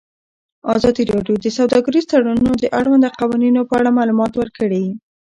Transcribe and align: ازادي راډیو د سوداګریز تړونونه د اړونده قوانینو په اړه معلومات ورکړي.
ازادي 0.75 1.03
راډیو 1.11 1.35
د 1.41 1.45
سوداګریز 1.57 2.05
تړونونه 2.11 2.53
د 2.57 2.65
اړونده 2.79 3.09
قوانینو 3.19 3.61
په 3.69 3.73
اړه 3.79 3.95
معلومات 3.97 4.33
ورکړي. 4.37 4.85